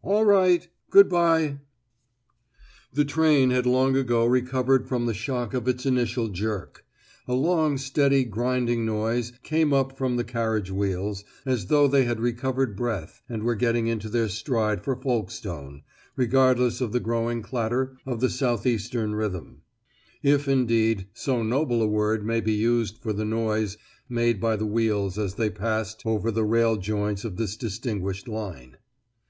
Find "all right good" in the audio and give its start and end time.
0.00-1.10